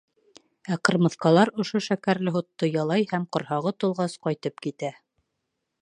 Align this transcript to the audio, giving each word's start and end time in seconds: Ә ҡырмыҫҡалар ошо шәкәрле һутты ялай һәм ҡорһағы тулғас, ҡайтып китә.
Ә 0.75 0.77
ҡырмыҫҡалар 0.87 1.51
ошо 1.63 1.81
шәкәрле 1.89 2.35
һутты 2.37 2.71
ялай 2.79 3.07
һәм 3.13 3.29
ҡорһағы 3.37 3.75
тулғас, 3.85 4.21
ҡайтып 4.27 4.67
китә. 4.69 4.93